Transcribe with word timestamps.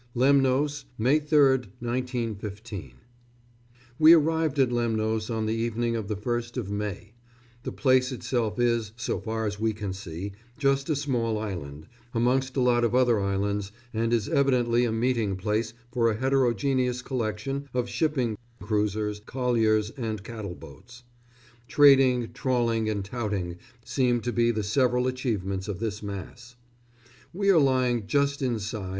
]Lemnos, 0.15 0.85
May 0.97 1.19
3rd, 1.19 1.67
1915. 1.79 2.93
We 3.99 4.13
arrived 4.13 4.57
at 4.57 4.71
Lemnos 4.71 5.29
on 5.29 5.45
the 5.45 5.53
evening 5.53 5.95
of 5.95 6.07
the 6.07 6.15
1st 6.15 6.57
of 6.57 6.71
May. 6.71 7.13
The 7.61 7.71
place 7.71 8.11
itself 8.11 8.57
is, 8.59 8.93
so 8.97 9.19
far 9.19 9.45
as 9.45 9.59
we 9.59 9.73
can 9.73 9.93
see, 9.93 10.31
just 10.57 10.89
a 10.89 10.95
small 10.95 11.37
island, 11.37 11.85
amongst 12.15 12.57
a 12.57 12.61
lot 12.61 12.83
of 12.83 12.95
other 12.95 13.19
islands, 13.19 13.71
and 13.93 14.11
is 14.11 14.27
evidently 14.27 14.85
a 14.85 14.91
meeting 14.91 15.35
place 15.35 15.75
for 15.91 16.09
a 16.09 16.17
heterogeneous 16.17 17.03
collection 17.03 17.69
of 17.71 17.87
shipping 17.87 18.39
cruisers, 18.59 19.19
colliers 19.19 19.91
and 19.91 20.23
cattle 20.23 20.55
boats. 20.55 21.03
Trading, 21.67 22.33
trawling 22.33 22.89
and 22.89 23.05
touting 23.05 23.57
seem 23.85 24.19
to 24.21 24.33
be 24.33 24.49
the 24.49 24.63
several 24.63 25.05
achievements 25.05 25.67
of 25.67 25.77
this 25.79 26.01
mass. 26.01 26.55
We 27.35 27.49
are 27.49 27.59
lying 27.59 28.07
just 28.07 28.41
inside 28.41 28.89